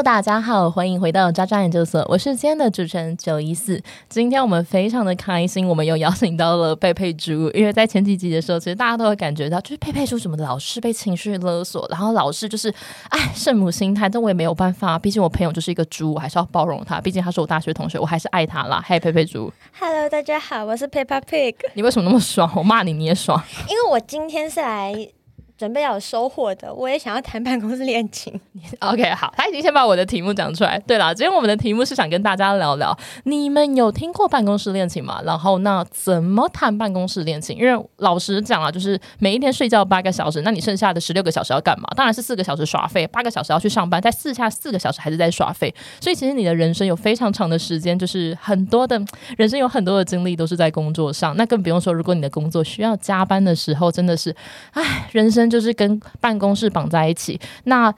[0.00, 3.78] Hello，大家好，欢迎回到渣渣研究所，我是今天的主持人九一四。
[4.08, 12.72] 今天我们非常的开心，我们又邀请到了佩佩猪，因为在前几集的时候，其实大家都会感觉到，就是佩佩猪怎么老是被情绪勒索，然后老是就是
[13.10, 18.82] 哎圣母心态，但我也没有办法，毕竟我朋友就是一个猪，我还是要包容他，毕竟他是我大学同学，我还是爱他啦。
[18.82, 21.56] 嗨，佩佩猪 Hello，大家好，我是 Peppa Pig。
[21.74, 22.50] 你为什么那么爽？
[22.56, 23.38] 我骂你你也爽？
[23.68, 24.94] 因为我今天是来
[25.60, 28.32] 准备要有收获的，我也想要谈办公室恋情。
[28.80, 30.78] OK，好，他已经先把我的题目讲出来。
[30.86, 35.20] 对了，今天我们的题目是想跟大家聊聊，你们有听过办公室恋情吗？
[35.22, 37.58] 然后那怎么谈办公室恋情？
[37.58, 41.86] 因为老实讲啊，就是每一天睡觉八个小时，那你剩下的十六个小时要干嘛？
[41.94, 45.74] 当然是四个小时耍废，八个小时要去上班，在四下四个小时还是在耍废。
[46.00, 48.98] 所以其实你的人生有非常长的时间，就是很多的
[49.36, 51.36] 人生有很多的精力都是在工作上。
[51.36, 54.34] 那更不用说，如果你的工作需要加班的时候，真的是，
[54.70, 57.38] 唉，人生就是跟办公室绑在一起。
[57.64, 57.92] 那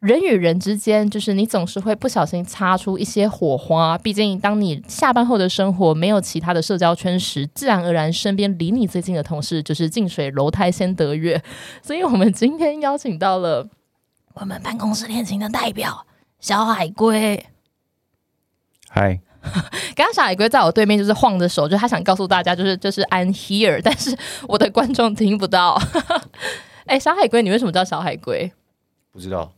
[0.00, 3.96] 人与人之间，就是你总是会不小心擦出一些火花。
[3.96, 11.42] 毕竟，当你下班后的生活没有其他的社交圈时，自然而然身边离你最近的同事就是近水楼台先得月。
[11.82, 13.66] 所以，我们今天邀请到了
[14.34, 16.06] 我们办公室恋情的代表
[16.38, 17.46] 小海龟。
[18.90, 19.18] 嗨，
[19.96, 25.80] 刚刚小海龟在我对面就是晃着手，就他想告诉大家，就是就是 I'm here，但是我的观众听不到。
[26.86, 28.50] 哎、小海龟，你为什么叫小海龟？
[29.12, 29.52] 不知道，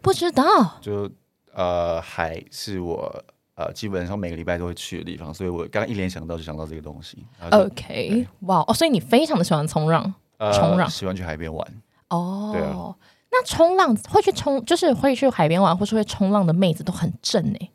[0.00, 0.78] 不知道。
[0.80, 1.10] 就
[1.52, 7.24] 呃，海是我呃基本上每个礼拜都会去的地方，所以我刚刚一联想到就想到这个东西。
[7.50, 10.02] OK，哇哦，所以你非常的喜欢冲浪
[10.38, 11.82] 冲浪呃，喜欢去海边玩。
[12.08, 12.50] 哦。
[12.52, 12.94] 对啊
[13.32, 17.70] 那冲浪会去冲，就是会去海边玩，或是会冲浪的妹子都很正哎、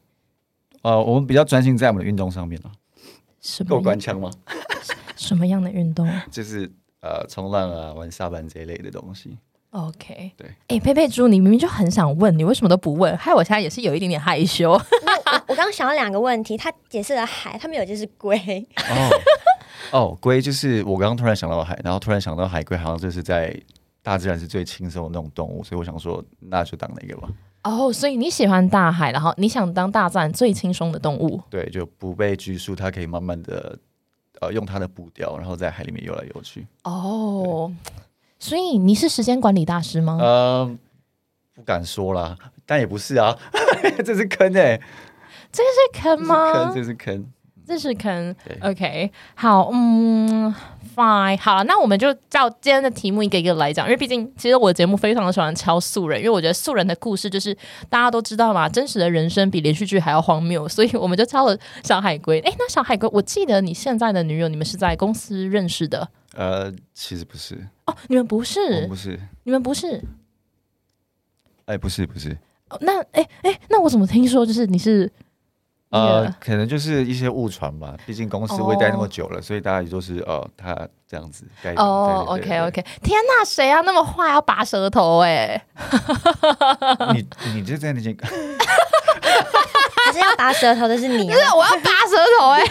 [0.81, 2.69] 呃，我们比较专心在我们的运动上面了。
[2.69, 2.75] 够
[3.39, 4.29] 什么样官腔吗？
[5.15, 6.69] 什么样的运动就是
[7.05, 9.37] 呃，冲浪啊，玩沙板这一类的东西。
[9.69, 10.47] ？OK，对。
[10.69, 13.15] 哎、佩佩猪，你明明就很想问，你为什么都不问？
[13.15, 14.71] 害我现在也是有一点点害羞。
[14.71, 14.81] 我
[15.47, 18.35] 我刚刚想到两个问题，他解释了海，他们有就是龟。
[18.89, 19.09] 哦
[19.91, 23.55] 哦，龟就是我刚刚突然想到海，然后突然想到海龟好像就是在
[24.01, 27.29] 大自然是最轻松的那种动物，所以我想说那就当那个吧。
[27.63, 31.39] 哦，所以你喜欢大海，然后你想当大自然最轻松的动物。
[31.51, 33.77] 对，就不被拘束，它可以慢慢的
[34.45, 36.65] 呃用它的步调，然后在海里面游来游去。
[36.83, 37.71] 哦，
[38.39, 40.17] 所以你是时间管理大师吗？
[40.21, 40.77] 呃，
[41.53, 43.37] 不敢说啦，但也不是啊，
[44.05, 44.79] 这是坑哎、
[45.51, 46.73] 这是坑这是吗坑，？
[46.75, 47.25] 这是坑。
[47.67, 48.35] 这是可能。
[48.61, 50.53] OK，好，嗯
[50.95, 57.55] ，fine，好，那我们就照今天的题目一个一个来讲，因为毕竟其实我的节目非常的喜欢敲素人，因为我觉得素人的故事就是
[57.89, 62.39] 大家都知道嘛，真实的人生比连续剧还要荒谬，所以我们就敲了小海龟。
[62.41, 67.55] 诶，那小海龟，我记得你现在的女友，你们是在公司认识的呃，其实不是，
[67.85, 67.95] 哦？
[68.07, 70.01] 你们不是不，是，你们不是。
[71.65, 72.37] 哎、不是，不是，
[72.69, 75.11] 哦、那哎哎，那我怎么听说就是你是
[75.95, 77.95] 呃可能就是一些误传吧。
[78.05, 80.75] 毕竟公司会待那么久了，所以大家也都是呃，他
[81.07, 82.67] 这样子该哦对对对，OK。
[82.67, 85.61] OK，天呐，谁啊那么坏要拔舌头哎。
[87.13, 88.27] 你你就在那间， 可
[90.13, 92.61] 是要拔舌头的是你、啊，我要拔舌头哎、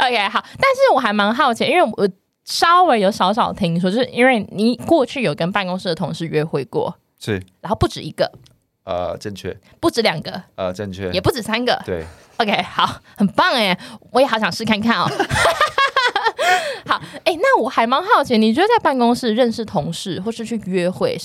[0.08, 2.08] OK，好，但是我还蛮好奇，因为我
[2.44, 7.42] 稍微有少少听说，就是因为你过去有跟办公室的同事约会过，是。
[7.60, 8.30] 然后不止一个，
[8.84, 11.80] 呃正确，不止两个，呃正确也，不止三个。
[11.84, 12.04] 对
[12.38, 13.78] ，OK，好，很棒哎，
[14.12, 15.06] 我也好想试看看哦。
[16.86, 21.16] 好，哎，那我还蛮好奇，你觉得在办公室认识同事或是去约会，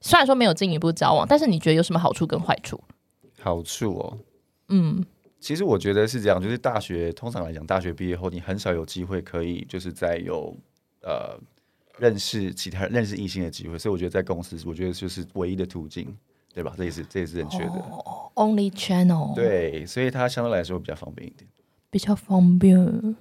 [0.00, 2.80] 虽然说没有进一步交往，但是你觉得有什么好处跟坏处？
[3.40, 4.18] 好处哦。
[4.68, 5.02] 嗯，
[5.40, 10.54] 其实我觉得是这样，就是大学通常来讲，大学毕业后你很少有机会可以就是在有
[11.00, 11.38] 呃
[11.96, 16.14] 认识其他认识异性的机会，所以我觉得在公司，我觉得就是唯一的途径，
[16.54, 16.72] 对吧？
[16.76, 17.84] 这也是这也是正确的。
[17.90, 21.48] 哦，Only Channel，，对，所以它相对来说比较方便一点，
[21.90, 23.16] 比较方便。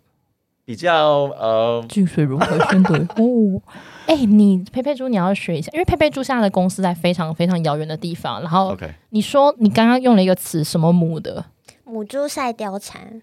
[0.65, 3.61] 比较呃近水如何先得哦。
[4.05, 8.41] 哎、你佩佩猪你要学一下，因为佩佩猪现在的公司在非常非常遥远的地方。
[8.41, 11.45] 然后 OK 你说你刚刚用了一个词什么母的，
[11.85, 13.21] 母猪赛貂蝉。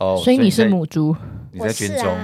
[0.00, 1.16] 哦，所以你是母猪。
[1.52, 2.14] 你我在军中、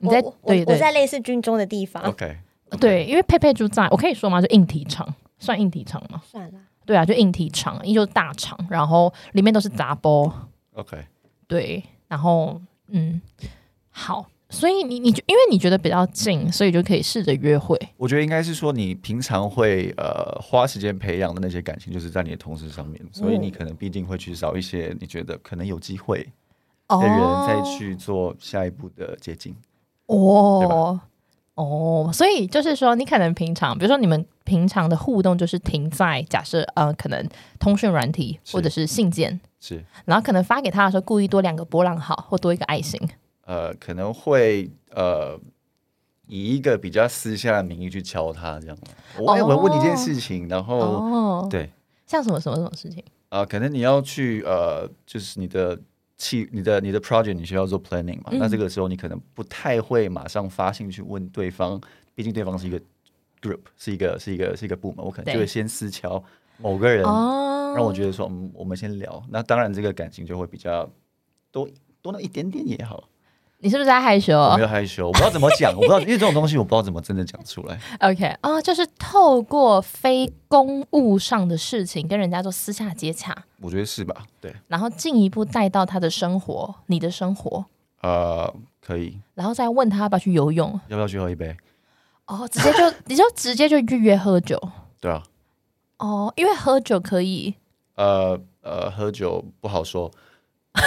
[0.00, 2.02] 你在对我在类似军中的地方。
[2.02, 2.36] OK
[2.80, 4.40] 对，因为佩佩猪在我可以说吗？
[4.40, 5.06] 就硬体厂，
[5.40, 6.22] 算硬体厂吗？
[6.24, 10.32] 算了，对啊，就硬体厂，依旧是大厂，然后里面都是杂包。
[10.74, 10.96] OK，
[11.48, 13.20] 对，然后嗯，
[13.88, 17.76] 好，所以你你就因为你觉得比较近，所以就可以试着约会。
[17.96, 26.18] 我觉得应该是说你平常会呃花时间培养的那些感情，就是在你的同事上面，所以你可能必定会去找一些你觉得可能有机会
[26.88, 29.54] 的人再去做下一步的接近。
[30.06, 31.00] 哦
[31.60, 37.28] 哦，所以就是说，你可能平常，比如说你们平常的互动就是停在假设呃，可能
[37.58, 43.00] 通讯软体或者是信件，是然后可能发给他的时候故意多两个波浪号或多一个爱心。
[43.44, 45.38] 呃，可能会呃
[46.26, 48.78] 以一个比较私下的名义去敲他这样。
[49.18, 51.70] 我、哎我问你一件事情，然后、哦，对
[52.06, 53.04] 像什么什么什么事情？
[53.28, 55.78] 啊、可能你要去呃，就是你的
[56.20, 61.80] 企、你的你的 project 你需要做 planning 嘛，嗯那这个时候你可能不太会马上发信去问对方，
[62.14, 62.78] 毕竟对方是一个
[63.40, 66.22] group，是一个是一个是一个部门，我可能就会先私敲
[66.58, 69.22] 某个人，哦，让我觉得说，嗯，我们先聊。
[69.30, 70.88] 那当然，这个感情就会比较
[71.50, 71.66] 多
[72.02, 73.08] 多那一点点也好。
[73.62, 77.78] 你是不是在害羞我没有害羞，我不知道怎么讲，我不知道，因为这种东西我不知道怎么真的讲出来。
[78.00, 84.24] OK，哦，就是透过非公务上的事情跟人家做私下接洽，我觉得是吧？
[84.40, 87.64] 对，然后进一步带到他的生活，你的生活，
[88.00, 90.80] 呃，可以，然后再问他要不要去游泳。
[90.88, 91.54] 要不要去喝一杯？
[92.26, 94.58] 哦，直接就 你就直接就预约喝酒
[95.00, 95.22] 对啊，
[95.98, 97.54] 哦，因为喝酒可以
[97.96, 100.10] 呃呃，喝酒不好说。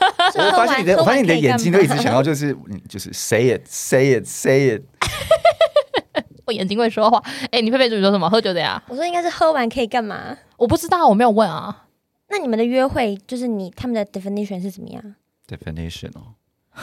[0.36, 4.82] 我发现你的，我发现你的眼睛都一直想要，就是嗯就是 say it，say it，say it。
[6.46, 7.22] 我眼睛会说话。
[7.50, 8.28] 哎、你佩佩主你说什么？
[8.30, 8.82] 喝酒的呀？
[8.88, 10.36] 我说应该是喝完可以干嘛？
[10.56, 11.84] 我不知道，我没有问啊。
[12.30, 15.02] 那你们的约会就是你他们的 definition 是怎么样
[15.48, 16.34] ？definition 哦，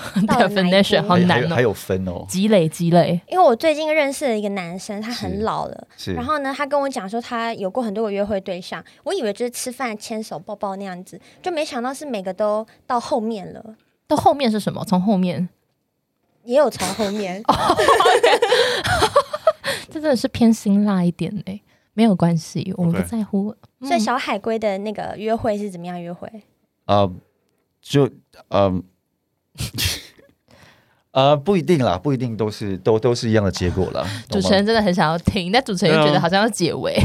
[0.28, 3.22] definition 好难哦，还有分哦，积累积累。
[3.28, 13.76] 因为我最近认识了一个男生，他很老了，是然后呢，他跟我讲说他有过很多个约会对象，我以为就是吃饭牵手抱抱那样子，就没想到是每个都到后面了，
[14.08, 14.84] 到后面是什么？
[14.86, 15.48] 从后面，
[16.44, 17.42] 也有从后面。
[19.90, 21.62] 这真的是偏辛辣一点嘞、
[21.94, 23.56] 没有关系，我们不在乎。
[23.80, 26.28] 嗯所以小海龟的那个约会是怎么样约会？
[26.86, 27.10] 呃，
[27.82, 28.10] 就
[28.50, 28.84] 嗯。
[31.12, 34.06] 呃，不一定啦，不一定都是都都是一样的结果啦。
[34.30, 36.94] 主持人真的很想要听，但主持人又觉得好像要解围。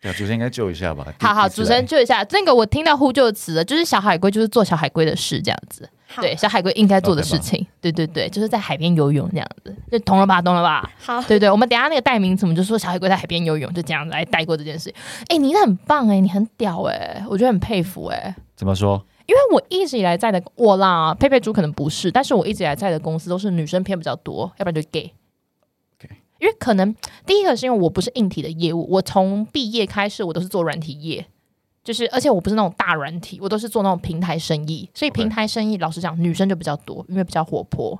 [0.00, 1.04] 对啊，主持人应该救一下吧。
[1.18, 2.22] 好好，主持人救一下。
[2.24, 5.88] 这个我听到呼救词了，就是小海龟就是做小海龟的事这样子。
[6.20, 7.66] 对，小海龟应该做的事情。
[7.80, 9.74] 对对对，就是在海边游泳这样子。
[9.90, 10.40] 就懂了吧？
[10.40, 10.88] 懂了吧？
[11.04, 14.94] 好，对对，我们等下那个代名词，我们就说小海龟在海边游泳，就这样来带过这件事。
[15.28, 18.16] 哎，你很棒哎，你很屌哎，我觉得很佩服哎。
[18.16, 19.04] 来怎么说？
[19.26, 25.12] 因为我一直以来在的我啦，佩佩猪可能不是，但是我一直以来在的公司都是女生偏比较多，要不然就 gay。
[26.38, 26.94] 因为可能
[27.24, 31.26] 第一个是因为我不是硬体的业务，我从毕业开始我都是做软体业，
[31.82, 37.98] 就是而且我不是那种大软体，我都是做那种平台生意，所以平台生意老实讲女生就比较多，因为比较活泼。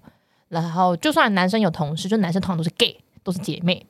[0.49, 3.87] 然后就算男生有同事，就男生通常都是 gay，都是姐妹。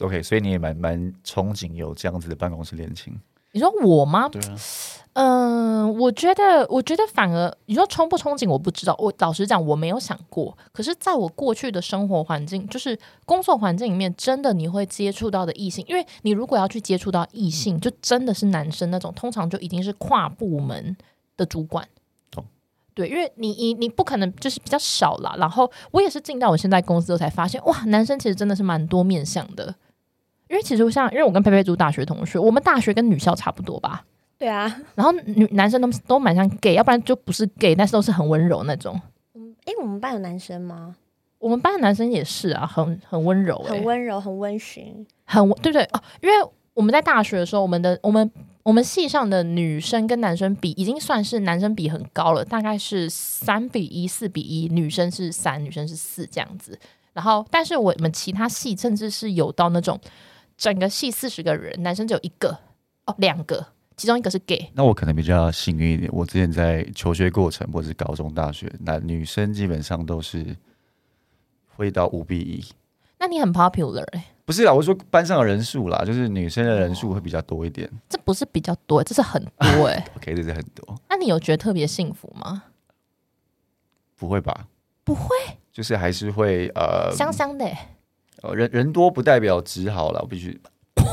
[0.00, 3.18] OK，所以你也蛮蛮憧憬有这样子的办公室恋情。
[3.56, 4.28] 你说我吗？
[4.28, 4.54] 对啊，
[5.14, 8.94] 嗯，我觉得，我觉得反而你说憧不憧憬，我不知道。
[8.98, 10.54] 我老实讲，我没有想过。
[10.72, 20.94] 可是，在我过去的生活环境，就是工作环境里面，真的你会接触到的异性，因为你如果要去接触到异性，就真的是男生那种，通常就一定是跨部门
[21.38, 21.88] 的主管。
[22.30, 22.44] 懂
[22.92, 25.34] 对，因为你你你不可能就是比较少啦。
[25.38, 29.74] 然后我也是进到我现在公司之后才发现，哇，男生其实真的是蛮多面向的。
[30.48, 34.04] 因为其实像，因为我跟佩佩猪大学同学，我们大学跟女校差不多吧。
[34.38, 39.00] 对啊，然后女男生都都蛮像 gay，要不然就不是 gay，但是都是很温柔那种。
[39.34, 40.94] 嗯哎、我们班有男生吗？
[41.38, 45.06] 我们班的男生也是啊，很很温柔、欸，很温柔，很温驯。
[45.24, 46.00] 很温对不对哦？
[46.20, 46.34] 因为
[46.74, 48.30] 我们在大学的时候，我们的我们
[48.62, 56.78] 我们系上的女生跟男生比，已经算是男生比很高了，大概是三比一、四比一，女生是三，女生是四这样子。
[57.12, 59.98] 然后，但是我们其他系甚至是有到那种
[60.56, 62.58] 整个系四十个人，男生只有一个
[63.04, 64.70] 哦，两个，其中一个是 gay。
[64.74, 66.10] 那我可能比较幸运一点。
[66.12, 70.56] 我之前在求学过程，或者是高中、大学，那女生基本上都是
[71.76, 72.64] 会到五比一。
[73.18, 77.90] 那你很 popular 哎、不是啦，我说班上的人数啦，就是女生的人数会比较多一点。
[78.08, 82.64] 这不是比较多，这是很多哎、 OK，这是很多，那你有觉得特别幸福吗？
[84.16, 84.68] 不会吧？
[85.02, 85.28] 不会，
[85.72, 87.95] 就是还是会呃，香香的、欸。
[88.48, 90.58] 呃人人多不代表只好了，我必须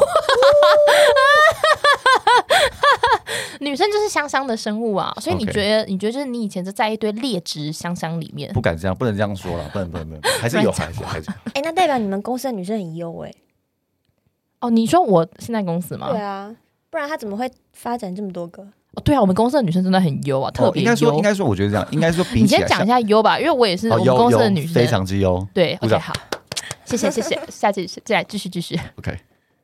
[3.60, 13.32] 女生就是香香的生物啊，所以你觉得你觉得就是你以前是在一堆劣质香香里面不敢这样，不能这样说了，不能不能不能，还是有， 还是还是有哎、那代表你们公司的女生很优哎、
[14.60, 14.70] 哦？
[14.70, 16.10] 你说我现在公司吗？
[16.12, 16.54] 对啊，
[16.90, 18.62] 不然她怎么会发展这么多个？
[18.96, 20.86] 哦，对啊，我们公司的女生真的很优啊，特哦别优。
[20.86, 25.48] 应该说应该说，我觉得这样，应该说比你起来先讲一下优吧，因为我也是我们公司的女生，非常之优。
[25.54, 25.78] 对。
[25.78, 26.14] 鼓 OK，好，
[26.98, 28.80] 谢谢谢谢， 下次再来继续继续。
[28.98, 29.18] OK，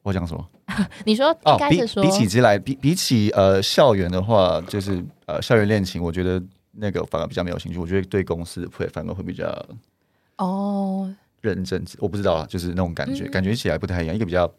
[0.03, 0.47] 我讲什么？
[1.05, 6.41] 你说哦应，该是说比比起之来，比比起呃校园的话，就是呃校园恋情，我觉得
[6.73, 7.77] 那个反而比较没有兴趣。
[7.79, 9.47] 我觉得对公司会反而会比较
[10.37, 14.51] 哦，认真，我不知道啊，就是那种感觉，嗯感觉起来不太一样，一个比较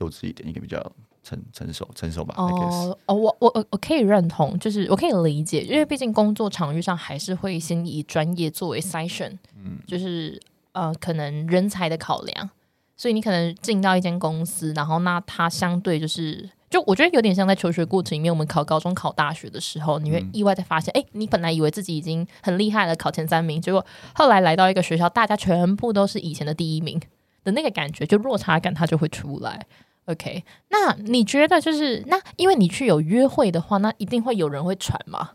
[0.00, 0.78] 幼稚一点，一个比较
[1.22, 2.34] 成成熟成熟吧。
[2.36, 10.38] Guess 哦哦，我我我我可以认同，就是我可以理解，因为毕竟工作场域上还是会先以专业作为筛选，嗯，就是
[10.74, 12.50] 呃，可能人才的考量，
[12.96, 16.50] 所以你可能进到一间公司，然后那它相对就是。
[16.70, 27.00] 就我觉得有点像在求学过程里面，我们考高中、考大学的时候，你会意外的发现，哎、你本来以为自己已经很厉害了，考前三名，结果后来来到一个学校，大家全部都是以前的第一名
[27.44, 29.64] 的那个感觉，就落差感它就会出来。
[30.06, 35.30] OK，那你觉得就是那，因为你去有约会的话，那一定会有人会传嘛？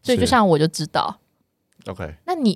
[0.00, 1.18] 所以就像我就知道，
[1.86, 2.54] OK，那你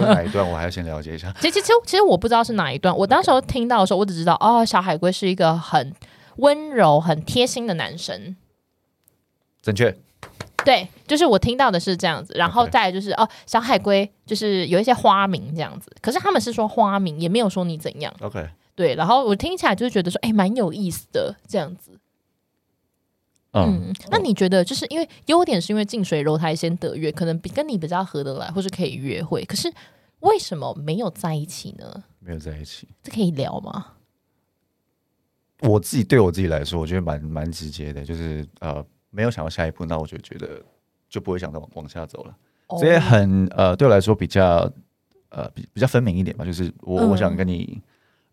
[0.00, 1.32] 哪一段我还要先了解一下。
[1.40, 5.92] 其实其实其实我不知道是哪一段，我当时候听到的时候，我只知道哦，小海龟是一个很
[6.36, 8.34] 温柔、很贴心的男生。
[9.60, 9.94] 正确，
[10.64, 18.14] 对，就是我听到的是这样子，然后再来就是哦，小海龟就是有一些花名这样子，可是他们是说花名，也没有说你怎样。
[18.20, 21.98] OK，对，然后我听起来就是觉得说，哎，蛮有意思的这样子。
[23.54, 29.72] 嗯，嗯，那你觉得就是因为优点是因为近水楼台先得月，可能比跟你比较合得来，或是可以约会，可是
[30.20, 32.04] 为什么没有在一起呢？
[32.18, 32.88] 没有在一起。
[33.02, 33.92] 这可以聊吗？
[35.60, 40.60] 我自己对我自己来说，我觉得蛮蛮直接的，就是呃，没有想到下一步，那我就觉得
[41.08, 42.36] 就不会想再往往下走了。
[42.66, 44.70] 哦所以很呃，对我来说比较
[45.28, 47.80] 呃比比较分明一点吧，就是我、嗯我想跟你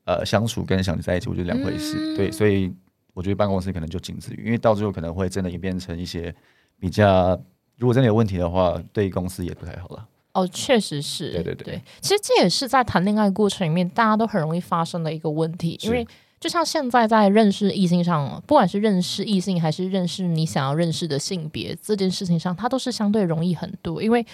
[0.06, 2.16] 呃相处跟想在一起，我觉得两回事。
[2.16, 2.74] 嗯对，所以
[3.13, 6.34] 我觉得办公室可能就仅止于，因为到最后可能会真的演变成一些
[6.80, 7.39] 比较，
[7.77, 10.08] 如果真的有问题的话，对公司也不太好了。
[10.34, 16.08] 哦，确实是，对对对其实这也是在谈恋爱过程里面大家都很容易发生的一个问题，因为
[16.39, 24.01] 就像现在在认识异性上，不管是认识异性还是认识你想要认识的性别这件事情上，它都是相对容易很多。
[24.01, 24.25] 因为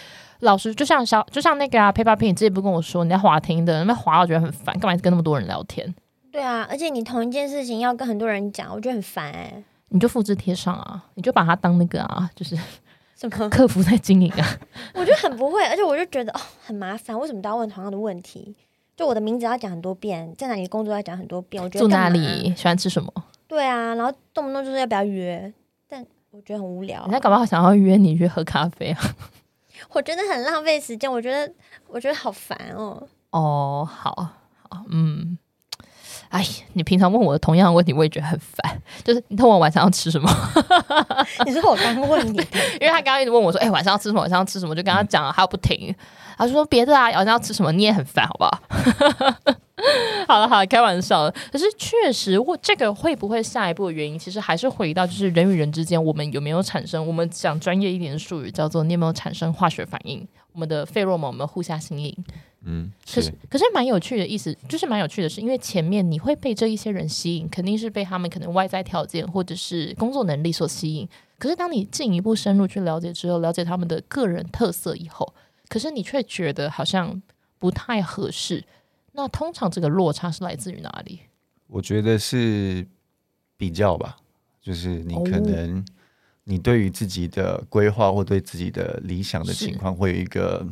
[0.41, 5.95] 老师就像小，就像那个啊，Peppa Pig 之前不跟我说你在滑听的，那边滑我觉得很烦，干嘛跟那么多人聊天？
[6.37, 12.55] 对啊，而且你同一件事情要跟很多人讲，我觉得很烦哎、你就复制贴上啊，你就把它当那个啊，就是
[13.15, 13.49] 什么？
[13.49, 14.47] 客服在经营啊。
[14.93, 18.55] 我觉得很不会，而且我就觉得哦很麻烦，为什么都要问同样的问题？
[18.95, 22.53] 就我的名字要讲很多遍，在哪里工作要讲很多遍，我觉得住哪里？
[22.55, 23.11] 喜欢吃什么？
[23.47, 25.51] 对啊，然后动不动就是要不要约，
[25.89, 27.11] 但我觉得很无聊人。
[27.11, 29.01] 家搞不好想要约你去喝咖啡啊。
[29.89, 31.51] 我觉得很浪费时间，我觉得
[31.87, 33.01] 我觉得好烦哦。
[33.31, 34.13] 哦，好
[34.69, 35.35] 好，嗯，
[36.29, 38.81] 哎，你平常问我的同样的问题，我也觉得很烦。
[39.03, 40.29] 就是你问我晚上要吃什么，
[41.45, 42.37] 你说我刚问你，
[42.79, 44.21] 因为他刚刚一直问我说，哎、晚上要吃什么？
[44.21, 44.75] 晚上要吃什么？
[44.75, 45.93] 就跟他讲了，他又不停，
[46.37, 47.71] 他就说别的啊，晚上要吃什么？
[47.71, 48.61] 你也很烦，好不好？
[50.27, 51.33] 好了好了，开玩笑的。
[51.51, 57.05] 可是确实，我这个会不会下一步的原因，其实还是回到就是人与人之间，我们有没有产生？
[57.05, 60.27] 我们讲专业一点的术语，叫做你有没有产生化学反应？
[60.51, 62.15] 我们的费洛蒙有没有互相吸引？
[62.63, 71.07] 嗯，可是，可是蛮有趣的意思，就是蛮有趣的是，因为前面你会被这一些人吸引，肯定是被他们可能外在条件或者是工作能力所吸引。
[71.37, 75.33] 可是当你进一步深入去了解之后，了解他们的个人特色以后，
[75.69, 77.21] 可是你却觉得好像
[77.59, 78.63] 不太合适。
[79.13, 81.21] 那通常这个落差是来自于哪里？
[81.67, 82.85] 我觉得是
[83.55, 84.17] 比较吧，
[84.61, 85.85] 就是你哦可能
[86.43, 90.67] 你对于自己的规划或对自己的理想的情况会有一个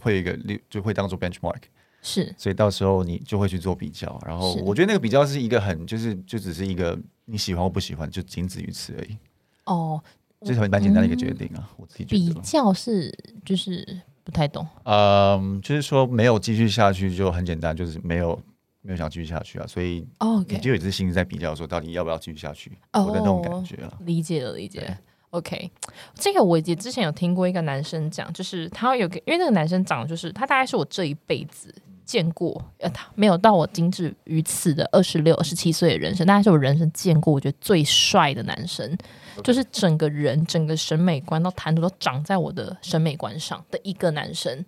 [0.00, 1.62] 会有一个例就会当做 benchmark，
[2.02, 4.20] 是所以到时候你就会去做比较。
[4.26, 9.16] 然后我觉得那个比较是一个很就是就只是一个你喜欢或不喜欢，就仅止于此而已，
[9.64, 10.02] 哦，
[10.42, 12.40] 这是很蛮简单的一个决定啊，我自己觉比得。
[12.40, 13.12] 较是
[13.44, 13.84] 就是
[14.22, 18.38] 不太懂嗯，就是说没有继续下去就很简单，就是没有
[18.82, 23.92] 没有想继续下去啊，所以哦你就有这心在比较说到底要不要继续下去，哦我的那种感觉啊。
[24.00, 24.96] 理解了，理解。
[25.36, 25.70] OK，
[26.14, 31.74] 这个我也之前有听过一个男生讲，就是他有个，因为那个男生长得就是他大概是我这一辈子
[32.06, 38.96] 见过，呃，他没有到我精致于此的二十六、二十七岁的人生，大概是我人生见过我觉得最帅的男生，
[39.44, 44.64] 就是整个人、整个审美观到谈吐都长在我的审美观上的一个男生，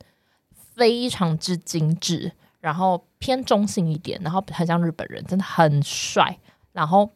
[0.74, 6.38] 非常之精致，然后偏中性一点，然后很像日本人，真的很帅，
[6.72, 7.10] 然后。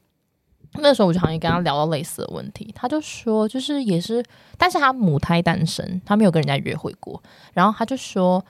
[0.75, 4.25] 那时候我就好像跟他聊到类似的问题，他就说，就是也是，
[4.57, 7.23] 但是他母胎单身，他没有跟人家约会过。
[7.53, 8.45] 然后他就说，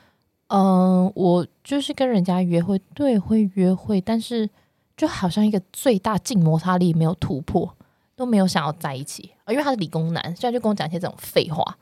[0.48, 4.48] 嗯、我就是跟人家约会，对，会约会，但是
[4.96, 7.76] 就好像一个最大静摩擦力没有突破，
[8.14, 9.32] 都没有想要在一起。
[9.48, 11.76] 因为他是理工男，虽然就跟我讲一些这种废话。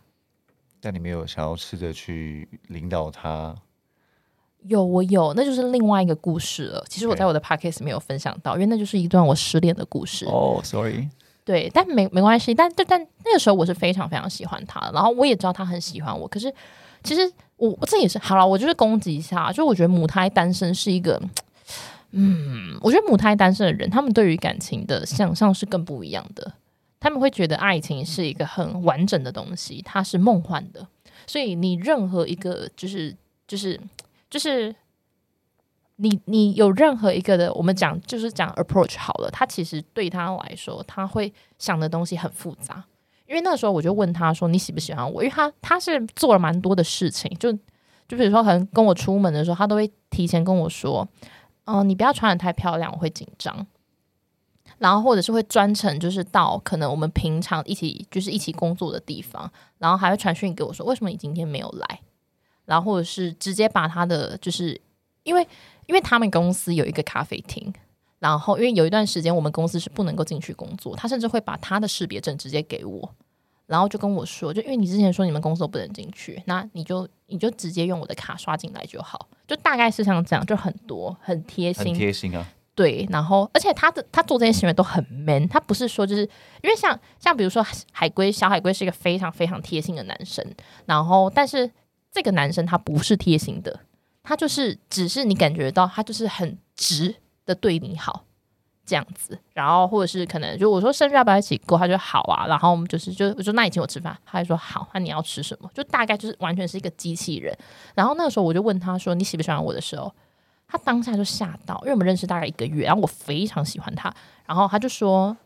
[0.80, 3.54] 但你没有想要试着去领导他，
[4.64, 6.84] 有，我有，那就是另外一个故事了。
[6.88, 10.26] 其实我在我的 podcast 没有分享到，因为那就是一段我失恋的故事。
[10.26, 11.08] 哦，sorry，
[11.44, 16.52] 对，但没没关系，但但但那个时候我是非常非常喜欢他的，然后我也知道他很喜欢我，可是
[17.02, 17.22] 其实
[17.56, 21.20] 我这也是好了，我就是攻击一下，就我觉得母胎单身是一个，
[22.12, 26.52] 嗯，我觉得母胎单身的人，他们对于感情的想象是更不一样的。
[27.02, 30.86] 他们会觉得爱情是一个很完整的东西，它是梦幻的，
[31.26, 33.16] 所以你任何一个就是
[33.48, 33.80] 就是
[34.30, 34.74] 就是
[35.96, 42.84] 你你有任何一个的，我们讲就是讲 approach 好了，他其实对他来说，他会想的东西很复杂。
[43.26, 47.52] 因为那时候我就问他说：“你喜不喜欢我？”因为他他是做了蛮多的事情，就
[48.08, 51.06] 就比如说可能跟我出门的时候，他都会提前跟我说
[51.66, 53.64] ：“嗯、你不要穿的太漂亮，我会紧张。”
[54.78, 62.00] 然后或者是会专程就是到可能我们平常一起就是一起工作的地方，然后还会传讯给我说：“为什么你今天没有来？”
[62.70, 64.80] 然后或者是直接把他的就是
[65.24, 65.46] 因为
[65.86, 67.74] 因为他们公司有一个咖啡厅。
[68.20, 73.14] 然后，因为有一段时间我们公司是不能够进去工作，他甚至会把他的识别证直接给我，
[73.64, 82.46] 然后就跟我说，就因为你之前说你们公司都不能进去，那你就你就直接用我的卡刷进来就好，就大概是像这样，就很多很贴很心，贴心啊。
[82.74, 86.20] 对，然后而且他的他做这些行为都很 man，他不是说就是
[86.62, 90.46] 因为像像比如说海龟小海龟是一个非常非常贴心的男生，
[90.84, 91.70] 然后但是
[92.10, 93.80] 这个男生他不是贴心的，
[94.22, 97.14] 他就是只是你感觉到他就是很直
[97.46, 98.24] 的对你好
[98.84, 105.70] 这样子，然后或者是可能就我说生日要不要一起过，他就好啊，然后我们就是就我说那你请我吃饭，他就说好，那你要吃什么？
[105.72, 107.56] 就大概就是完全是一个机器人。
[107.94, 110.12] 然后那个时候我就问他说你喜不喜欢我的时候，
[110.66, 114.12] 他当下就吓到，因为我们认识大概一个月，然后我非常喜欢他，
[114.46, 115.36] 然后他就说：“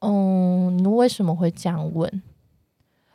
[0.00, 2.22] 嗯，你为什么会这样问？”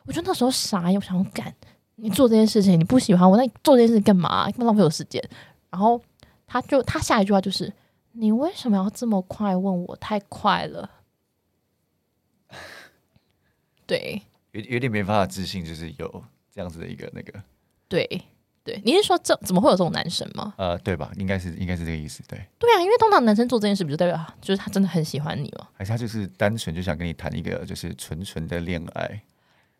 [0.05, 1.53] 我就那时候傻眼，我想干，
[2.01, 4.45] 你做这件事情你不喜欢我，那你做这件事干嘛？
[4.51, 5.21] 干嘛浪费我时间？
[5.69, 6.01] 然后
[6.47, 7.71] 他就他下一句话就是
[8.13, 9.95] ：“你为什么要这么快问我？
[9.97, 10.89] 太快了。”
[13.85, 17.33] 对有有点没办法自信，就是有这样子的一个那个
[17.87, 18.07] 对
[18.63, 20.53] 对，你是说这怎么会有这种男生吗？
[20.57, 21.11] 呃，对吧？
[21.17, 22.37] 应该是应该是这个意思，对。
[22.59, 25.67] 对啊，因为通常男生做这件事，不就代表啊就是他真的很喜欢你吗？
[25.73, 29.19] 还是他就是单纯就想跟你谈一个就是纯纯的恋爱，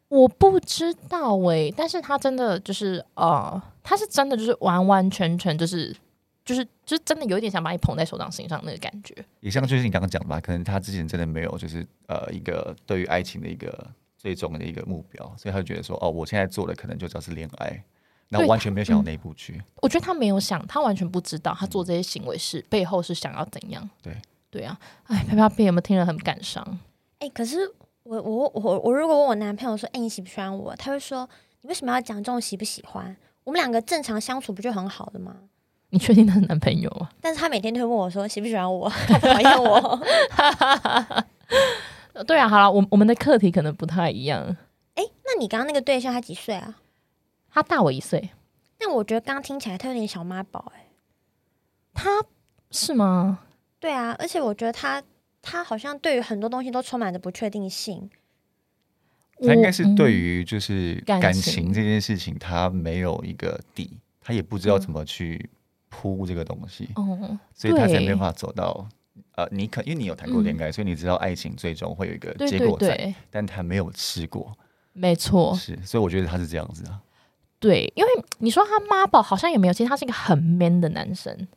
[0.09, 5.95] 我不知道诶、但是他真的就是呃，他是真的就是完完全全就是
[6.43, 9.15] 就是就是真的有一点想把你捧在手掌心上那个感觉。
[9.39, 17.83] 也像就是你刚刚讲的吧，可能他之前真的没有就是呃一个对于爱情的一个最终的一个目标，所以他就觉得说哦，我现在做的可能就叫是恋爱，
[18.29, 19.61] 那对完全没有想到那一步去。
[19.75, 23.87] 我觉得他没有想，他完全不知道他做这些行为是背后是想要怎样。
[24.01, 24.17] 对
[24.49, 26.79] 对啊，哎，啪啪屁有没有听了很感伤？
[27.19, 27.57] 哎、可是
[28.09, 30.75] 我我我我如果问我男朋友说，哎、你喜不喜欢我？
[30.75, 31.29] 他会说，
[31.61, 33.15] 你为什么要讲这种喜不喜欢？
[33.43, 35.35] 我们两个正常相处不就很好的吗？
[35.91, 37.07] 你确定他是男朋友吗？
[37.21, 38.89] 但是他每天都会问我说，喜不喜欢我，
[39.21, 39.77] 讨厌我？
[42.13, 44.57] 呃对啊，好了，我我们的课题可能不太一样。
[44.95, 46.77] 哎、那你刚刚那个对象他几岁啊？
[47.53, 48.31] 他大我一岁，
[48.79, 50.87] 但我觉得刚刚听起来他有点小妈宝哎。
[51.93, 52.09] 他
[52.71, 53.41] 是吗？
[53.79, 55.03] 对啊，而且我觉得他
[55.41, 58.09] 他好像对于很多东西都充满着不确定性。
[59.41, 65.49] 他应该是对于、就是感感情情这件事情，他没有一个底，他也不知道怎么去
[65.87, 68.87] 铺这个东西，嗯，所以他才没办法走到。
[69.35, 74.53] 呃，你可因为你有谈过恋爱，所以你知道爱情最终会有一个结果在，对，但他没有吃过，
[74.91, 76.99] 没错，是，所以我觉得他是这样子啊。
[77.59, 81.47] 对，因为你说他妈宝好像也没有，其实他是一个很 man 的男生。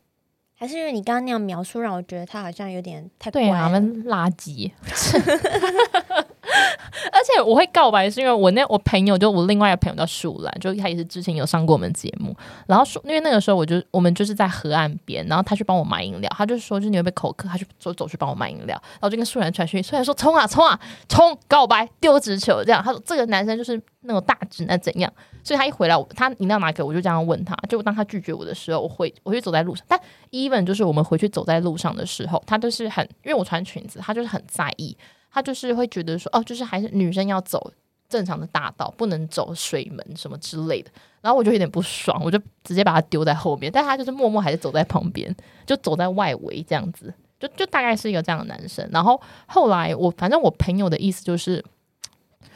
[0.63, 4.71] 还是因为你刚刚那样描述，让我觉得他好像有点太对他们垃圾。
[7.11, 12.35] 而且我会告白，是因为我那我朋友就我另外一个朋友叫树兰，就他也是之前有上过我们节目。
[12.67, 22.83] 然后说，因为那个时候我就我们就是在河岸边，然后他去帮我买饮料，他就说就是你会被口渴，他就走走去帮我买饮料，然后就跟树兰传讯，树兰说冲啊冲啊冲，告白丢直球这样。
[22.83, 25.11] 他说这个男生就是那种大直男怎样，
[25.43, 29.99] 所以他一回来，我他饮料拿给我，我就这样问他，就当他拒绝我的时候，我会我会走在路上，但
[30.31, 34.95] even 就是我们回去走在路上的时候，他都是很，因为我穿裙子，他就是很在意，
[35.33, 37.73] 他就是会觉得说，哦，就是还是女生要走
[38.07, 40.91] 正常的大道，不能走水门什么之类的。
[41.21, 48.87] 然后我就有点不爽，我就直接把他丢在后面，但他就是默默还是走在旁边，就走在外围这样子，就就大概是一个这样的男生。
[48.91, 51.63] 然后后来我反正我朋友的意思就是。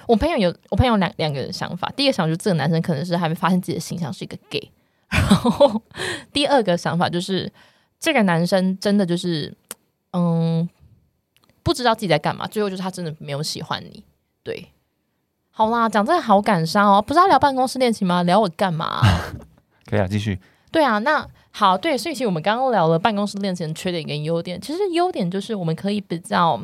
[0.06, 1.92] 我朋友有，我朋友两两个人想法。
[1.94, 4.72] 第一个想法就是这个男生可能是还没发现自己的形象是一个 gay，
[5.12, 5.82] 然后
[6.32, 7.52] 第二个想法就是
[8.00, 9.54] 这个男生真的就是
[10.14, 10.68] 嗯
[11.68, 14.02] 不知道自己在干嘛，最后就是他真的没有喜欢你。
[14.42, 14.72] 对，
[15.52, 18.24] 好啦，讲这个好感伤哦，不是要聊办公室恋情吗？
[18.24, 19.02] 聊我干嘛、
[19.86, 20.40] 可以啊，继续。
[20.72, 26.58] 对啊，那好，对，所以其实我们刚刚聊了办公室恋情的缺点跟优点，其实优点就是我们可以比较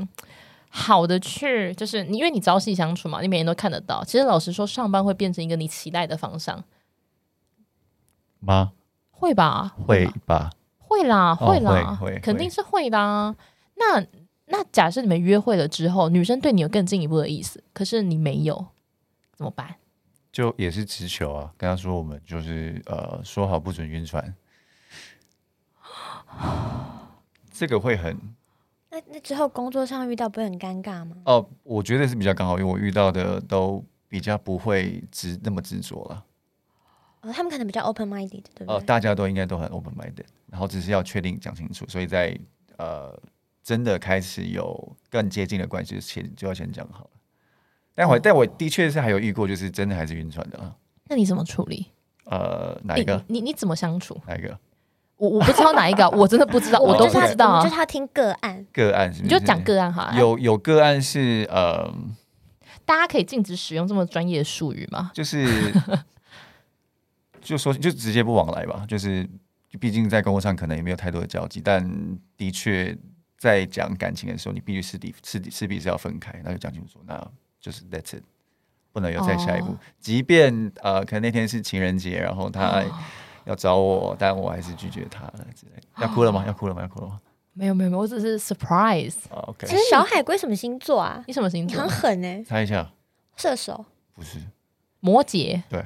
[0.69, 4.01] 好的去，就是你因为你朝夕相处嘛，你每天都看得到。
[4.05, 6.63] 其实老实说，上班会变成一个你期待的方向。
[8.39, 8.71] 吗？
[9.11, 9.73] 会吧？
[9.85, 10.49] 会吧吧？
[10.79, 13.35] 会啦，哦会啦，会会肯定是会的啊。
[13.75, 14.01] 那
[14.53, 18.67] 那假设你们约会了之后，女生对你有更进一步的意思，可是你没有，
[19.35, 19.77] 怎么办？
[20.31, 24.35] 就也是直球啊，跟他说我们就是呃说好不准晕船，
[27.51, 28.15] 这个会很
[28.91, 31.17] 那那之后工作上遇到不会很尴尬吗？
[31.25, 36.23] 哦，我觉得是比较刚好，因为我遇到的都比较不会执那么执着了。
[37.21, 38.85] 哦，他们可能比较 open minded，对不哦，对？
[38.85, 42.37] 大家都应该都很 open minded，然后只是要确定讲清楚，所以在
[42.77, 43.19] 呃
[43.63, 47.10] 真的开始有更接近的关系前就要先讲好了。
[47.95, 50.76] 但我、哦但我的确是还有遇过，就是真的还是晕船的啊。
[51.08, 51.88] 那你怎么处理？
[52.26, 53.23] 呃，哪一个？
[53.28, 54.19] 你你你怎么相处？
[54.28, 54.58] 哪一个
[55.17, 57.69] 我我不知道哪一个啊， 我真的不知道，我都不知道啊就。
[57.69, 58.65] 是他听个案。
[58.73, 59.21] 个案是？
[59.21, 61.93] 你就讲个案好了，有有个案是呃，
[62.86, 65.12] 大家可以禁止使用这么专业的术语吗？
[65.13, 65.47] 就是
[67.41, 69.30] 就说就直接不往来吧，就是
[69.80, 72.97] 毕竟在工作上可能也没有太多的交集，但的确
[73.43, 77.15] 在讲感情的时候，你必须势必势必势必是要分开，那就讲清楚，那
[77.60, 78.23] 就是 that's it，
[78.93, 79.73] 不能有再下一步。
[79.73, 82.86] 哦即便呃，可能那天是情人节，然后他哦
[83.45, 85.71] 要找我，但我还是拒绝他了之类。
[85.97, 86.45] 要哭了吗？
[86.47, 86.82] 要哭了吗？
[86.82, 87.19] 要哭了吗？
[87.51, 89.15] 没有没有没有，我只是 surprise。
[89.29, 91.23] 啊，OK，其实小海龟什么星座啊？
[91.27, 91.99] 你什么星座你很？
[91.99, 92.91] 狠哎、猜一下，
[93.36, 93.86] 射手。
[94.15, 94.39] 不是
[95.01, 95.86] 摩羯，对，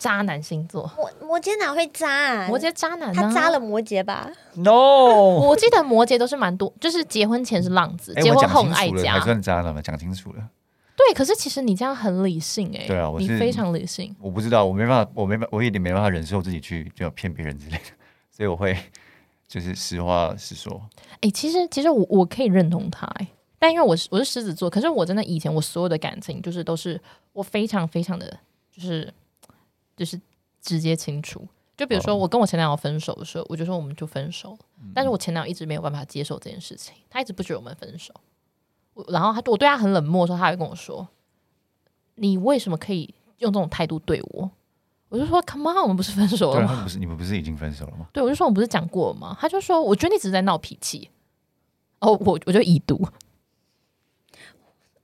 [0.00, 0.90] 渣男星座。
[0.96, 2.48] 摩摩羯哪会渣、啊？
[2.48, 3.60] 摩羯渣男、啊，他渣了。
[3.60, 4.72] 摩羯吧？，no，
[5.38, 9.20] 我记得摩羯都是蛮多，就是结婚前是浪子，哎，结婚后很爱家还。
[9.20, 9.82] 算渣男吗？
[9.82, 10.48] 讲清楚了。
[10.96, 14.14] 对，可是其实你这样很理性哎、对啊你非常理性。
[14.18, 17.84] 我不知道，我没办法，我没办，我有点没办法忍受自己去就要骗别人之类的，
[18.34, 18.76] 所以我会
[19.46, 20.80] 就是实话实说。
[21.20, 23.26] 哎、其实其实我我可以认同他哎、
[23.58, 27.00] 但因为我是我是狮子座，可是我真的以前我所有的感情就是都是
[27.32, 28.38] 我非常非常的
[28.74, 29.12] 就是
[30.00, 30.18] 就是
[30.62, 31.46] 直接清楚。
[31.76, 34.58] 就比如说哦我跟我前男友分手的时候，我就说我们就分手了，
[34.94, 38.14] 但是我前男友一直没有办法接受这件事情，他一直不觉得我们分手。
[38.94, 41.06] 我然后他我对他很冷漠的时候，他会跟我说
[42.16, 44.50] ：“你为什么可以用这种态度对我？”
[45.10, 48.08] 我就说：“Come on，我们不是分手了吗？”不是你们不是已经分手了吗？
[48.10, 49.36] 对，我就说我们不是讲过了吗？
[49.38, 51.10] 他就说我觉得你只是在闹脾气。
[52.00, 53.06] 哦，我我就已读，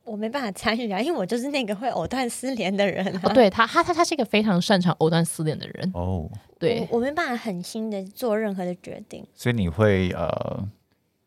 [0.06, 3.20] 我没办法参与啊， 因为我就是那个会藕断丝连的人、啊。
[3.24, 9.26] 哦，对他他他他是一个非常擅长藕断丝连的人，哦，对我，我没办法狠心的做任何的决定。
[9.34, 10.66] 所以你会呃，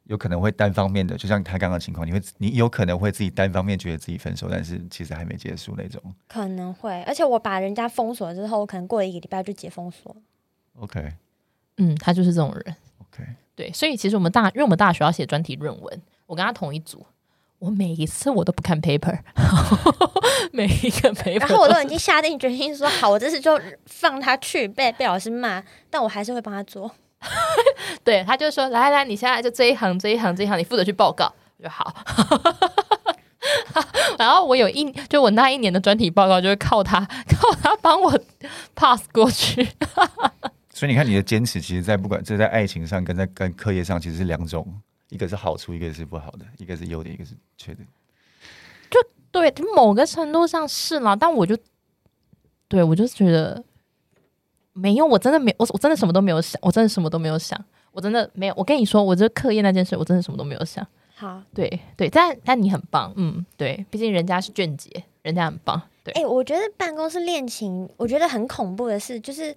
[0.06, 6.02] 有可能会单方面的，就像他刚刚的情况，你会你有可能会自己单方面觉得自己分手，但是其实还没结束那种。
[6.28, 10.16] 可能会，而且我把人家封锁之后，我可能过了一个礼拜就解封锁。
[10.80, 11.14] OK
[11.78, 13.24] 嗯，他就是这种人，OK，
[13.56, 17.06] 对，所以其实我们大，因为我们大学要写专题论文，我跟他同一组，
[17.60, 19.20] 我每一次我都不看 paper，
[20.52, 26.90] 每一个 paper，然后我都已经下定决心说好，我这次就放他去被被老师骂，但我还是会帮他做。
[28.04, 31.94] 对，他就说来来来，你现在就这一行这一行这一行，你负责去报告，我就好。
[34.18, 38.18] 然后我有一就我那一年的专题报告，就是靠他靠他帮我
[38.76, 39.68] pass 过去。
[40.74, 44.66] 所以你看你的坚持，其实在不管这在爱情上跟在跟课业上，其实是两种，
[45.10, 47.88] 一个是好处，一个是不好的，一个是优点，一个是缺点。
[48.90, 49.00] 就
[49.32, 51.58] 对，某个程度上是啦，但我就
[52.68, 53.64] 对我就是觉得
[54.74, 58.54] 没有，我真的没我我真的什么都没有想，我真的什么都没有想，我真的没有。
[58.56, 60.86] 我跟你说，我这课业那件事，我真的什么都没有想。
[61.16, 61.68] 好，对
[61.98, 69.54] 对，但但你很棒，嗯，对，毕竟人家是卷姐，人家很棒，对，哎、我觉得办公室恋情，我觉得很恐怖的是，就是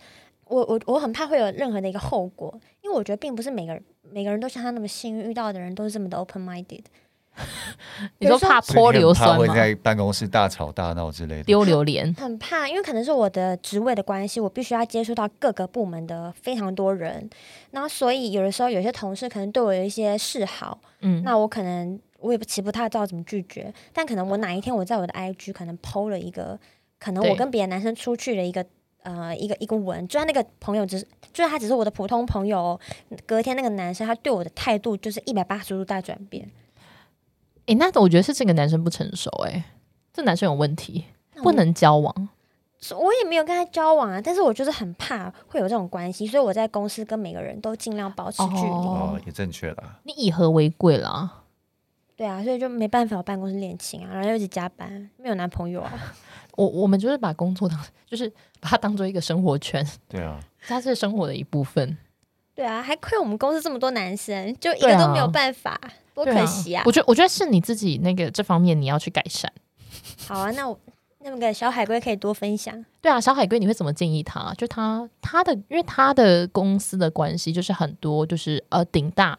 [0.53, 6.83] 我我我很怕会有任何的一个后果，因为我觉得并不是每个人每个人都像他那么幸运遇到的人都是这么的 open minded。
[8.19, 9.39] 你说怕泼硫酸吗？
[9.39, 11.45] 会在办公室大吵大闹之类的。
[11.45, 17.31] 丢榴莲，很怕，因为可能是我的职位的关系，我必须要接触到各个部门的非常多人，
[17.71, 26.61] 然后所以有的时候有些同事可能对我有一些示好，嗯，那我可能我也不其实不太知道怎么拒绝，但可能我哪一天我在我的 IG 可能 PO 了一个，
[26.99, 28.63] 可能我跟别的男生出去的一个
[29.03, 32.81] 呃一个一个吻，就算那个朋友只是，就是他只是我的普通朋友哦，
[33.27, 36.51] 隔天那个男生他对我的态度就是一百八十度大转变，
[37.67, 39.65] 诶，那我觉得是这个男生不成熟、诶，
[40.13, 41.05] 这男生有问题，
[41.43, 42.29] 不能交往。
[42.99, 48.61] 我也没有跟他交往啊，但是我就是很怕会有这种关系，所以我在公司跟每个人都尽量保持距离。
[48.61, 50.01] 哦哦，也正确啦。
[50.03, 51.42] 你以和为贵啦。
[52.23, 55.93] 对啊，所以就没办法我办公室恋情啊，然后又一直加班，没有男朋友啊。
[56.55, 58.31] 我我们就是把工作当，就是
[58.61, 61.99] 把它当做一个生活圈，对啊， 它是生活的一部分。
[62.55, 65.81] 对啊，还亏我们公司这么多男生，就一个都没有办法，
[66.15, 66.85] 多可惜啊！
[66.87, 69.53] 我觉得我觉得是你自己那个这方面你要去改善。
[70.29, 70.79] 好啊，那我
[71.25, 72.85] 那个小海龟可以多分享。
[73.01, 74.55] 对啊，小海龟，你会怎么建议他？
[74.57, 79.37] 就他他的，因为他的公司的关系，就是很多就是呃顶大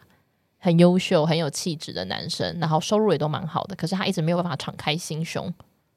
[0.64, 5.54] 很优秀、很有气质的男生，然后收入也都蛮好的，可是他一直没有办法敞开心胸。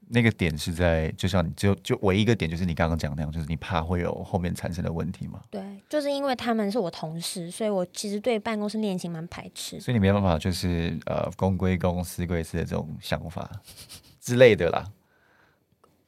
[0.08, 5.40] 那个点是在，就像你就就唯一一个点，就是你刚刚讲那样，就是你怕会有后面产生的问题嘛。
[5.52, 9.78] 对，就是因为他们是我同事，所以我其实对办公室恋情蛮排斥。
[9.78, 13.48] 所以你没办法，就是呃公归公，私归私的这种想法
[14.20, 14.84] 之类的啦。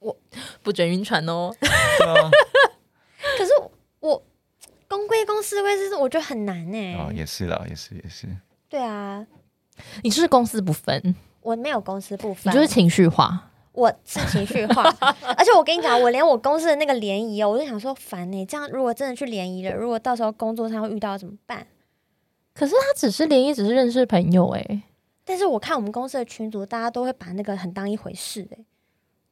[0.00, 0.16] 我
[0.64, 1.54] 不准晕船哦。
[1.60, 2.30] 对啊，
[3.38, 3.50] 可是
[4.00, 4.20] 我
[4.88, 8.28] 公归公，私归私，我觉得很难呢、哦也是啦，也是也是。
[8.68, 9.26] 对啊，
[10.02, 13.44] 你就是公私不分，我没有公司部你，就是情绪化。
[13.72, 14.82] 我是情绪化，
[15.36, 21.64] 而且我跟你讲，我连我公司的那个联谊哦，我就想说烦呢、这样如果真的去联谊了，如果到时候工作上会遇到怎么办？
[22.54, 24.82] 可是他只是联谊，只是认识朋友哎、
[25.24, 28.58] 但是我看我们公司的群组，大家都会把那个很当一回事哎、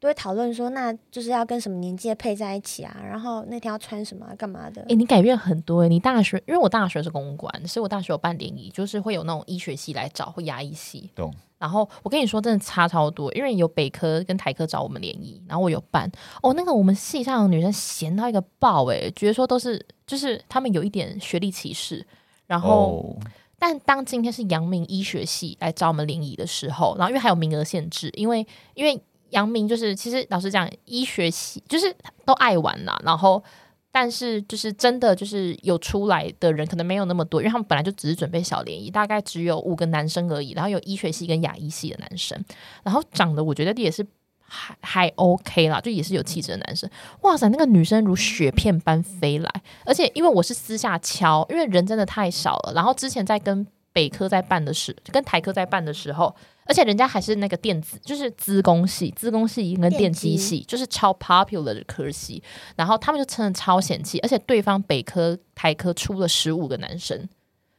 [0.06, 4.94] 都会讨论说，那就是要跟什么年纪的配在一起啊，然后那天要穿什么、啊、干嘛的哎、。
[4.94, 11.10] 你改变很多哎、你大学，因为我大学是公关，所以我大学有办联谊，就是会有那种医学系来找或牙医系。
[11.16, 11.34] 懂。
[11.58, 16.08] 然后我跟你说，真的差超多，因为有北科跟台科找我们联谊，然后我有办
[16.40, 22.06] 哦，那个我们系上的女生闲到一个爆哎、觉得说都是就是他们有一点学历歧视，
[22.46, 23.16] 然后。
[23.18, 23.26] 哦，
[23.58, 33.42] 但当今天是阳明医学系来找我们联谊的时候，然后因为还有名额限制，因为因为杨明就是其实老实讲，医学系就是都爱玩啦，然后
[33.90, 42.42] 但是就是真的就是有出来的人可能没有那么多，因为他们本来就只是准备小联谊，大概只有五个男生而已，然后有医学系跟牙医系的男生，
[42.82, 44.06] 然后长得我觉得也是。
[44.48, 46.88] 还还 OK 啦，就也是有气质的男生。
[47.22, 49.50] 哇塞，那个女生如雪片般飞来，
[49.84, 52.72] 而且因为我是私下敲，因为人真的太少了。
[52.72, 56.32] 然后之前在跟北科在办的时，跟台科在办的时候，
[56.66, 62.42] 而且人家还是那个电子，就是资工系，资工系跟电机系，就是超 popular 的科系。
[62.76, 67.28] 然后他们就真的超嫌弃，而且对方北科、台科出了十五个男生。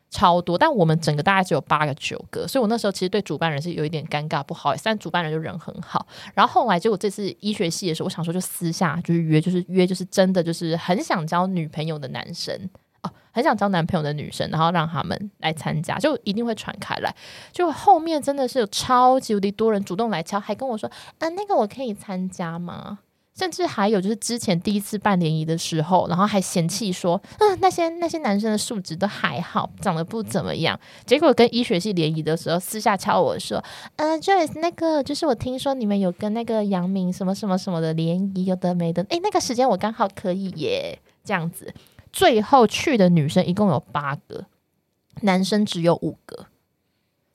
[0.09, 4.83] 超多，但我们整个大概只有八个九个，所以我那时候其实对主办人是有一点尴尬，不好意思。
[4.85, 12.86] 但主办人就人很好，然后后来结果这次医学系的时候，我想说就私下就是约，就是约，就是真的就是很想交女朋友的男生哦，
[13.37, 17.15] 很想交男朋友的女生，然后让他们来参加，就一定会传开来。
[17.51, 22.97] 就后面真的是有超级无敌多人主动来敲，还跟我说啊，那个我可以参加吗？
[23.37, 30.79] 甚至还有就是之前第一次办联谊的时候，然后还嫌弃说，嗯、那些那些男生的素质都还好，长得不怎么样。
[31.05, 33.63] 结果跟医学系联谊的时候，私下敲我说，
[33.97, 41.71] 嗯、j o y c e 那个就是我听说你们有跟那个杨明什么什么什么的联谊，有的没的，诶，那个时间我刚好可以耶，这样子。
[42.11, 44.45] 最后去的女生一共有八个，
[45.21, 46.47] 男生只有五个，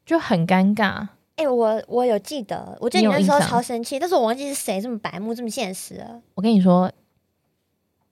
[0.05, 1.09] 就很尴尬。
[1.37, 6.21] 哎、我我有记得，我记得你那时候超生气，但是我忘记是谁这么白目这么现实了。
[6.35, 6.93] 我跟你说，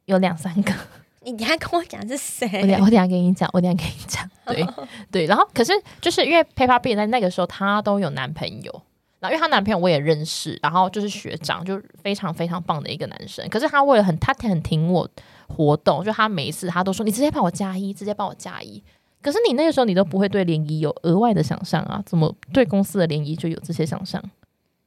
[0.07, 0.73] 有两三个。
[1.23, 2.49] 你你还跟我讲是我谁？
[2.63, 4.29] 等我等下跟你讲，我等下跟你讲。
[4.47, 4.67] 对
[5.13, 8.83] 对，然后可是就是因为 Peppa Pig 在那个时候她都有男朋友，
[9.19, 13.47] 然后因为她男朋友我也认识，然后就是学长，就非常非常棒的一个男生。
[13.51, 15.07] 可是他为了很他很挺我
[15.51, 18.83] 活动，就他每一次他都说你直接帮我加一，直接帮我加一。
[19.21, 22.03] 可是你那个时候你都不会对联谊有额外的想象啊？
[22.07, 24.23] 怎么对公司的联谊就有这些想象？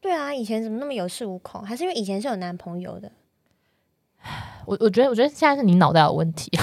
[0.01, 1.61] 对啊，以前怎么那么有恃无恐？
[1.63, 3.11] 还是因为以前是有男朋友的？
[4.65, 6.49] 我我觉得我觉得现在是你脑袋有问题。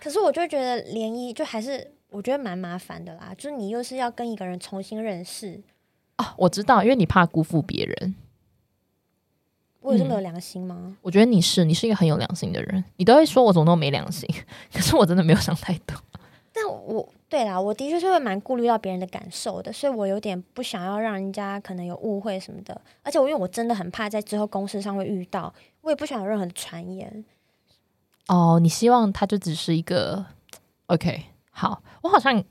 [0.00, 5.62] 可是我就觉得联谊就还是我觉得蛮麻烦的啦，就是你又是要跟一个人重新认识，
[6.18, 8.16] 哦，我知道，因为你怕辜负别人。
[9.82, 10.96] 我有这么有良心吗？
[11.02, 14.28] 我觉得你是，你是一个很有良心的人，你都会说我怎么那么没良心，
[14.72, 15.96] 可是我真的没有想太多。
[16.54, 22.78] 但我对啦，我的确是会蛮顾虑到别人的感受的，所以我有点不想要让人家可能有误会什么的。
[23.02, 27.24] 而且我因为我真的很怕在之后公司上会遇到，我也不想有任何的传言。
[28.28, 30.24] 哦，你希望他就只是一个
[30.86, 31.24] OK？
[31.50, 32.44] 好，我好像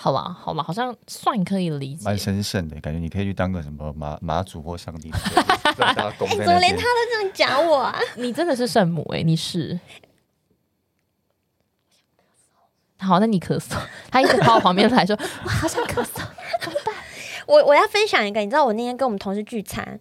[0.00, 2.16] 好啦，好啦，好像算可以理解蛮。
[2.16, 6.82] 神圣的感觉，你可以去当个什么马马祖或上帝，哎、怎么连他。
[6.82, 7.98] 都这样讲我啊？
[8.14, 9.78] 你真的是圣母哎、你是。
[13.00, 13.76] 好，那你咳嗽。
[14.08, 16.22] 他一直跑我旁边来说：“我好想咳嗽。
[16.60, 16.94] 怎么办
[17.46, 19.98] 我我要分享一个，你知道我那天跟我们同事聚餐，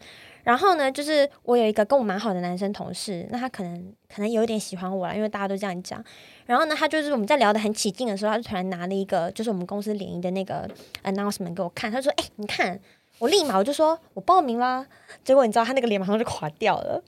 [0.48, 6.02] 然后呢，就是我有一个跟我蛮好的男生同事，那他可能可能有一点喜欢我了，因为大家都这样讲。
[6.46, 10.66] 然后呢，他就是我们在聊得很起劲的时候，他就突然拿了一个就是我们公司联谊的那个
[11.04, 12.80] announcement 给我看，他说：“哎、你看。”
[13.20, 14.88] 我立马我就说：“我报名啦。”
[15.26, 17.04] 结果你知道他那个脸马上就垮掉了。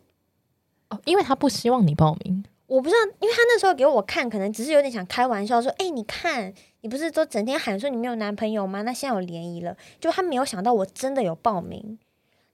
[0.89, 2.43] 哦，因为他不希望你报名。
[2.67, 8.81] 我不知道，因为他那时候给我看，可能只是有点想开玩笑，说：“哎、你看，你不是都整天喊说你没有男朋友吗？
[8.81, 11.99] 那现在有联谊了。”就他没有想到我真的有报名。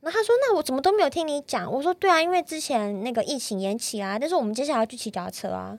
[0.06, 5.76] 然后他说：“那我怎么都没有听你讲？”我说：“对啊，因为之前那个疫情延期啊，但是我们接下来要去骑脚踏车啊。”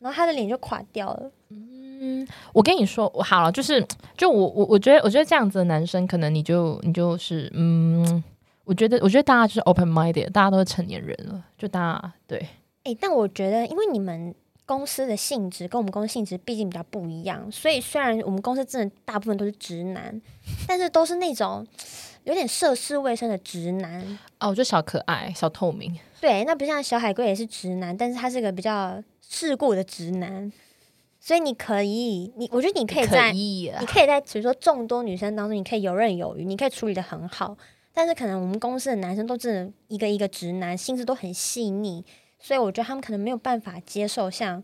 [0.00, 1.30] 然后他的脸就垮掉了。
[1.50, 8.22] 嗯，我跟你说，我好了，就是就我我我觉得我觉得这样子的男生，可能你就你就是嗯，
[8.64, 12.44] 我觉得我觉得大家就是 open minded，大家都是成年人了，就大家对。
[12.82, 14.34] 诶，但我觉得，因为你们
[14.66, 20.20] 公司的性质跟我们公司性质毕竟比较不一样，所以虽然我们公司真的大部分都是直男，
[20.68, 21.66] 但是都是那种
[22.26, 24.18] 有点涉世未深的直男。
[24.40, 25.96] 哦，就小可爱、小透明。
[26.20, 30.52] 对，那不像小海龟也是直男，但是他是个比较世故的直男，
[31.20, 37.56] 所以你可以，你我觉得你可以在，你可以在比如说众多女生当中，你可以游刃有余，你可以处理的很好。
[37.94, 42.04] 但是可能我们公司的男生都真的一个一个直男，心思都很细腻，
[42.38, 44.62] 所以我觉得他们可能没有办法接受像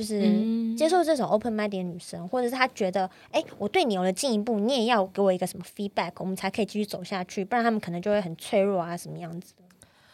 [0.00, 9.52] 就是嗯接受这种 open mind 的女生，或者是她觉得，哎、我对你有了进一步，你也要给我一个什么 feedback，我们才可以继续走下去，不然他们可能就会很脆弱啊，什么样子。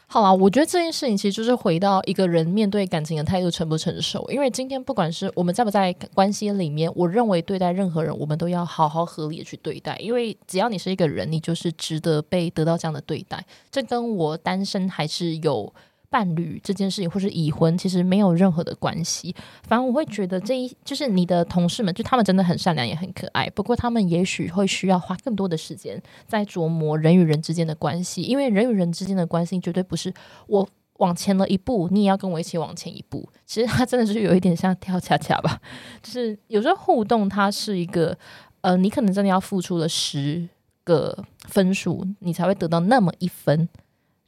[0.09, 4.29] 好啊，我觉得这件事情其实就是回到一个人面对感情的态度成不成熟。
[4.29, 9.97] 因为今天不管是我们在不在关系里面，我认为对待任何人，我们都要好好合理的去对待。
[9.99, 13.45] 因为只要你是一个人，你就是值得被得到这样的对待。
[13.71, 15.73] 这跟我单身还是有
[16.17, 19.37] 伴侣这件事情，或是已婚，其实没有任何的关系。
[19.65, 23.51] 反而我会觉得这一就是你的同事们，就他们真的很善良，也很可爱。
[23.51, 30.11] 不过他们也许会需要花更多的时间在琢磨人与人之间的关系，因为人与人之间的关系绝对不是
[30.47, 30.67] 我
[31.01, 33.29] 往前了一步，你也要跟我一起往前一步。
[33.45, 35.61] 其实它真的是有一点像跳恰恰吧，
[36.03, 38.17] 就是有时候互动它是一个，
[38.63, 40.49] 呃，你可能真的要付出了十
[40.83, 43.69] 个分数，你才会得到那么一分。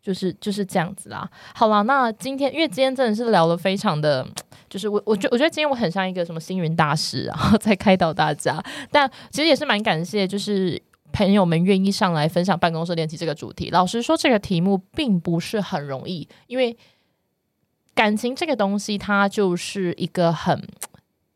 [0.08, 1.30] 就是就是这样子啦。
[1.54, 4.26] 好啦，那今天因为今天真的是聊了非常的，
[4.66, 8.58] 就是我我觉我觉得今天我很像一个什么星云大师，然 后在开导大家。
[8.90, 10.80] 但其实也是蛮感谢，就是
[11.12, 13.68] 朋友们愿意上来分享办公室恋情这个主题。
[13.68, 16.74] 老实说，这个题目并不是很容易，因为
[17.94, 20.66] 感情这个东西，它就是一个很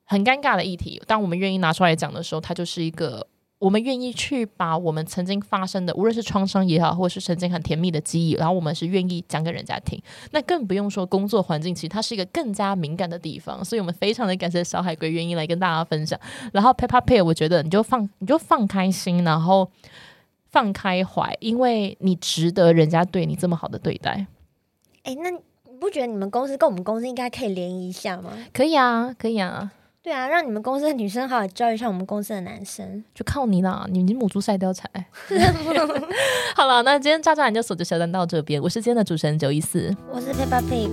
[0.05, 1.03] 很尴尬的议题。
[1.07, 3.27] 当我们愿意拿出来讲的时候，它就是一个。
[3.62, 10.03] 我们愿意去把我们曾经发生的，无论是创伤也好，或是曾经很甜蜜的记忆，然后我们是愿意讲给人家听。
[10.33, 16.18] 那更不用说工作环境，其实它是一个更加敏感的地方，所以我们非常的感谢小海龟愿意来跟大家分享。
[16.53, 19.70] 然后 Peppa Pig，我觉得你就放你就放开心，然后
[20.51, 24.27] 放开怀，因为你值得人家对你这么好的对待。
[25.05, 25.38] 哎、那你
[25.81, 28.33] 不觉得你们公司跟我们公司应该可以联谊一下吗？
[28.53, 29.70] 可以啊，可以啊，
[30.03, 33.05] 对啊，让你们公司的女生好好教育一下我们公司的男生。
[33.15, 34.91] 就靠你啦，你你母猪赛貂蝉。
[36.57, 39.95] 好了，那今天渣渣研究所就小单到这边，我是今天的主持人九一四。
[40.11, 40.91] 我是 Peppa Pig。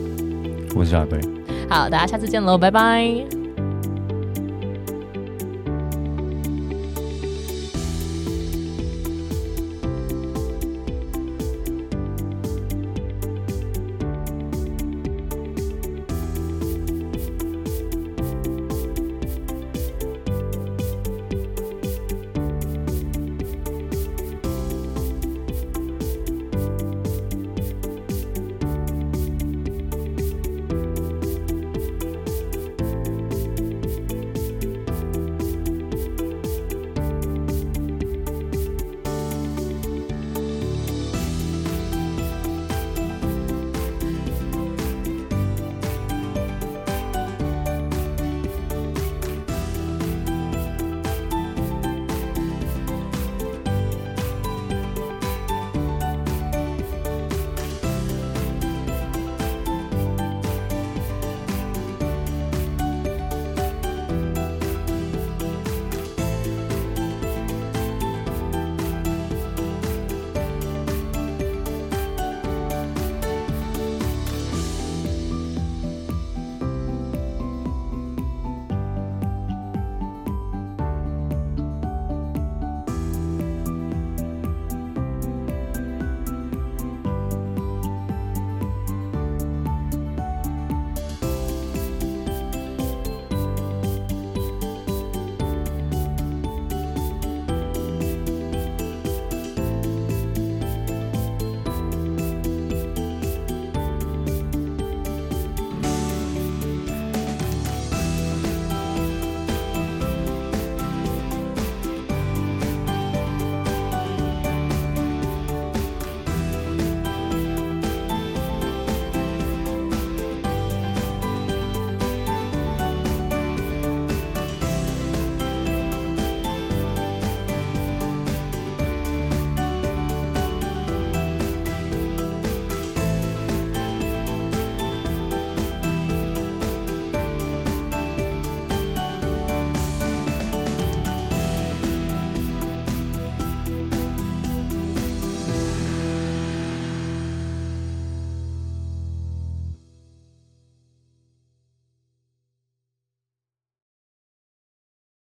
[0.76, 1.19] 我是小龟。
[1.67, 3.38] 好，大家下次见喽，拜拜。